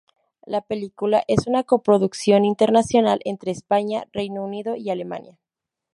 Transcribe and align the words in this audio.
La 0.47 0.61
película 0.61 1.23
es 1.27 1.45
una 1.45 1.63
coproducción 1.63 2.43
internacional 2.43 3.19
entre 3.23 3.51
España, 3.51 4.07
Reino 4.13 4.43
Unido 4.43 4.75
y 4.75 4.89
Alemania. 4.89 5.37